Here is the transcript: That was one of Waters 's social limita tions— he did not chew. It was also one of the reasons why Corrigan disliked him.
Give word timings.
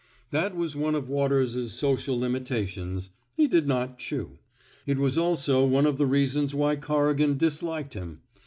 That 0.31 0.55
was 0.55 0.75
one 0.75 0.95
of 0.95 1.07
Waters 1.07 1.55
's 1.55 1.73
social 1.73 2.17
limita 2.17 2.67
tions— 2.67 3.11
he 3.37 3.47
did 3.47 3.67
not 3.67 3.99
chew. 3.99 4.39
It 4.87 4.97
was 4.97 5.15
also 5.15 5.63
one 5.63 5.85
of 5.85 5.99
the 5.99 6.07
reasons 6.07 6.55
why 6.55 6.75
Corrigan 6.75 7.37
disliked 7.37 7.93
him. 7.93 8.21